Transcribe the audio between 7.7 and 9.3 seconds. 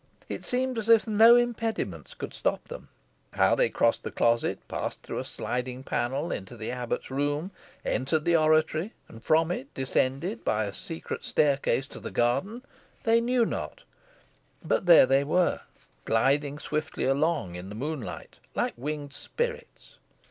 entered the oratory, and